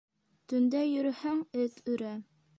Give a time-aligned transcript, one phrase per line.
[0.53, 2.17] Төндә йөрөһәң, эт өрә.